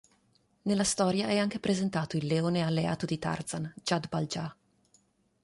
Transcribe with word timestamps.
Nella 0.63 0.83
storia 0.83 1.27
è 1.27 1.37
anche 1.37 1.59
presentato 1.59 2.17
il 2.17 2.25
leone 2.25 2.61
alleato 2.63 3.05
di 3.05 3.19
Tarzan 3.19 3.71
"Jad-Bal-Ja". 3.83 4.57